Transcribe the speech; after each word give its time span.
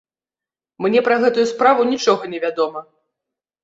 Мне 0.85 1.03
пра 1.09 1.15
гэтую 1.25 1.45
справу 1.53 1.89
нічога 1.93 2.23
не 2.35 2.39
вядома. 2.49 2.79